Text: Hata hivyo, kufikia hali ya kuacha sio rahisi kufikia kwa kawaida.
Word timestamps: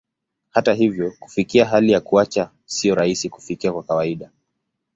Hata 0.49 0.73
hivyo, 0.73 1.11
kufikia 1.19 1.65
hali 1.65 1.91
ya 1.91 2.01
kuacha 2.01 2.51
sio 2.65 2.95
rahisi 2.95 3.29
kufikia 3.29 3.71
kwa 3.73 3.83
kawaida. 3.83 4.29